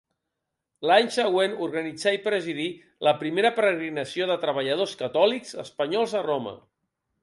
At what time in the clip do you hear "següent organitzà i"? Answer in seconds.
1.15-2.21